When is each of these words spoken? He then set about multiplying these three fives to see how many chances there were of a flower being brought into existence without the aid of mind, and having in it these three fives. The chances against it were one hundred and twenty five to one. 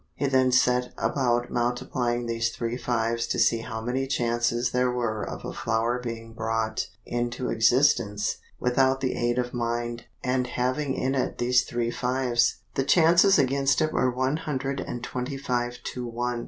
He 0.15 0.25
then 0.25 0.51
set 0.51 0.93
about 0.97 1.51
multiplying 1.51 2.25
these 2.25 2.49
three 2.49 2.75
fives 2.75 3.27
to 3.27 3.37
see 3.37 3.59
how 3.59 3.81
many 3.81 4.07
chances 4.07 4.71
there 4.71 4.89
were 4.89 5.21
of 5.21 5.45
a 5.45 5.53
flower 5.53 5.99
being 5.99 6.33
brought 6.33 6.87
into 7.05 7.49
existence 7.51 8.37
without 8.59 9.01
the 9.01 9.13
aid 9.15 9.37
of 9.37 9.53
mind, 9.53 10.05
and 10.23 10.47
having 10.47 10.95
in 10.95 11.13
it 11.13 11.37
these 11.37 11.61
three 11.63 11.91
fives. 11.91 12.63
The 12.73 12.83
chances 12.83 13.37
against 13.37 13.79
it 13.79 13.93
were 13.93 14.09
one 14.09 14.37
hundred 14.37 14.79
and 14.79 15.03
twenty 15.03 15.37
five 15.37 15.77
to 15.93 16.07
one. 16.07 16.39